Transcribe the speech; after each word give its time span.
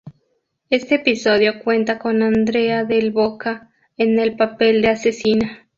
Este 0.71 0.95
episodio 0.95 1.59
cuenta 1.63 1.99
con 1.99 2.23
Andrea 2.23 2.85
Del 2.85 3.11
Boca, 3.11 3.69
en 3.97 4.17
el 4.17 4.35
papel 4.35 4.81
de 4.81 4.87
asesina. 4.87 5.67